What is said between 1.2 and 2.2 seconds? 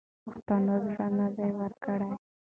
دی ورکړی.